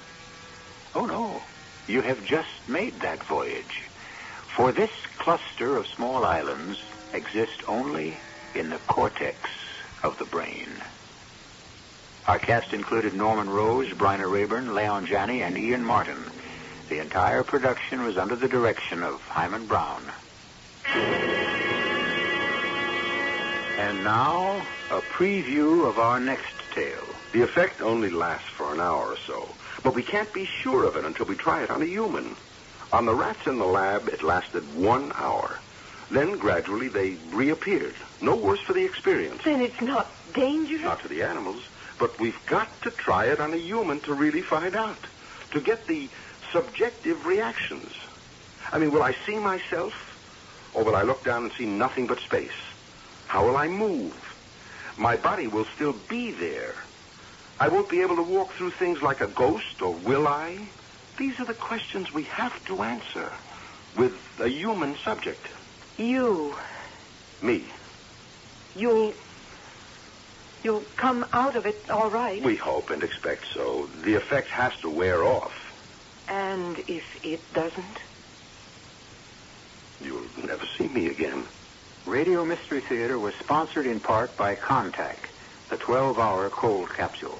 [0.95, 1.41] Oh, no.
[1.87, 3.83] You have just made that voyage.
[4.55, 6.79] For this cluster of small islands
[7.13, 8.17] exist only
[8.55, 9.37] in the cortex
[10.03, 10.67] of the brain.
[12.27, 16.17] Our cast included Norman Rose, Bryna Raeburn, Leon Janney, and Ian Martin.
[16.89, 20.03] The entire production was under the direction of Himan Brown.
[23.77, 27.07] And now, a preview of our next tale.
[27.31, 29.47] The effect only lasts for an hour or so,
[29.83, 32.35] but we can't be sure of it until we try it on a human.
[32.91, 35.59] On the rats in the lab, it lasted one hour.
[36.09, 37.95] Then gradually they reappeared.
[38.21, 39.41] No worse for the experience.
[39.43, 40.83] Then it's not dangerous?
[40.83, 41.61] Not to the animals,
[41.99, 44.97] but we've got to try it on a human to really find out.
[45.51, 46.09] To get the
[46.53, 47.91] subjective reactions.
[48.71, 49.93] I mean, will I see myself?
[50.73, 52.51] Or will I look down and see nothing but space?
[53.27, 54.13] How will I move?
[54.97, 56.75] My body will still be there.
[57.59, 60.59] I won't be able to walk through things like a ghost, or will I?
[61.17, 63.31] These are the questions we have to answer
[63.95, 65.45] with a human subject.
[65.97, 66.55] You.
[67.41, 67.63] Me.
[68.75, 69.13] You'll.
[70.63, 72.43] You'll come out of it all right.
[72.43, 73.89] We hope and expect so.
[74.03, 75.53] The effect has to wear off.
[76.27, 77.85] And if it doesn't?
[80.01, 81.43] You'll never see me again.
[82.05, 85.17] Radio Mystery Theater was sponsored in part by Contac,
[85.69, 87.39] the 12-hour cold capsule.